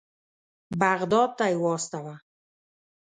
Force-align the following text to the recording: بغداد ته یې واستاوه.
بغداد 0.81 1.29
ته 1.37 1.45
یې 1.51 1.57
واستاوه. 1.63 2.15